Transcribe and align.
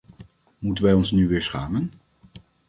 Moeten 0.59 0.83
wij 0.83 0.93
ons 0.93 1.11
nu 1.11 1.27
weer 1.27 1.41
schamen? 1.41 1.93